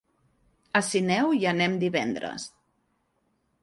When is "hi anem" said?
1.37-1.79